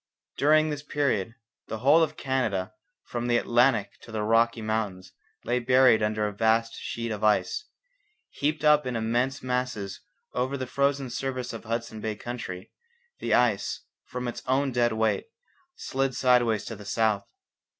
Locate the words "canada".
2.17-2.73